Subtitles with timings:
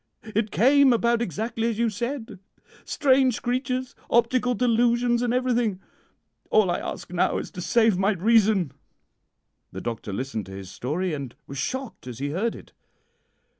[0.23, 2.39] 'It came about exactly as you said
[2.83, 5.79] strange creatures, optical delusions, and everything.
[6.49, 8.71] All I ask you now is to save my reason.'
[9.71, 12.73] The doctor listened to his story, and was shocked as he heard it.